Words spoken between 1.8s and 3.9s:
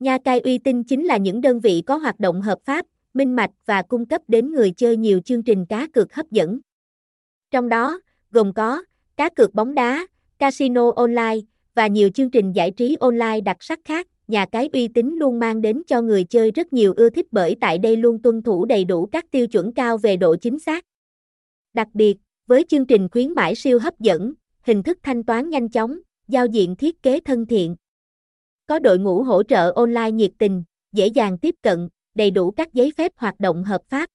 có hoạt động hợp pháp, minh mạch và